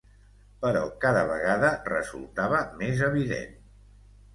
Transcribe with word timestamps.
Però 0.65 0.81
cada 1.03 1.21
vegada 1.33 1.71
resultava 1.93 2.67
més 2.85 3.09
evident 3.13 3.59